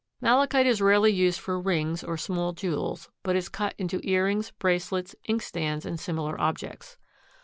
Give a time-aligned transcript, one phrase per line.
[0.19, 5.15] Malachite is rarely used for rings or small jewels but is cut into earrings, bracelets,
[5.29, 6.97] inkstands and similar objects.